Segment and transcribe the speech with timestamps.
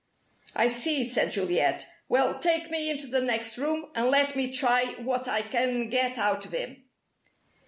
[0.55, 1.85] "I see," said Juliet.
[2.09, 6.17] "Well, take me into the next room, and let me try what I can get
[6.17, 6.85] out of him!"